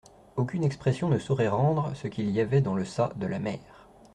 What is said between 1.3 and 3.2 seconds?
rendre ce qu'il y avait dans le ça